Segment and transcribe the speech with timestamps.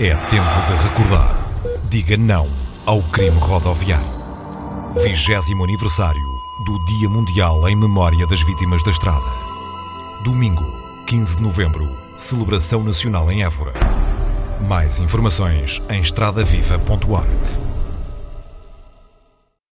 [0.00, 1.38] É tempo de recordar.
[1.88, 2.48] Diga não
[2.84, 4.04] ao crime rodoviário.
[4.96, 6.28] 20 aniversário
[6.66, 9.24] do Dia Mundial em Memória das Vítimas da Estrada.
[10.24, 10.66] Domingo,
[11.06, 13.72] 15 de novembro, celebração nacional em Évora.
[14.66, 17.28] Mais informações em estradaviva.org.